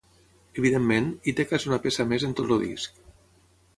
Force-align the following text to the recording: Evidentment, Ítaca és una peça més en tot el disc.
Evidentment, 0.61 1.11
Ítaca 1.33 1.57
és 1.59 1.67
una 1.73 1.81
peça 1.85 2.07
més 2.15 2.25
en 2.31 2.35
tot 2.41 2.55
el 2.57 2.67
disc. 2.67 2.99